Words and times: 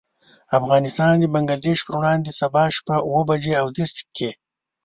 افغانستان 0.59 1.13
د 1.19 1.25
بنګلدېش 1.33 1.79
پر 1.85 1.93
وړاندې، 1.99 2.29
سبا 2.39 2.63
شپه 2.75 2.95
اوه 3.07 3.21
بجې 3.29 3.53
او 3.61 3.65
دېرش 3.75 3.91
دقيقې. 3.97 4.29